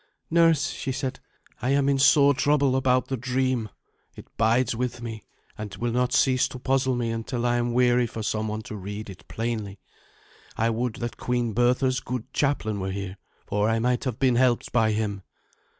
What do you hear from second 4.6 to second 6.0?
with me, and will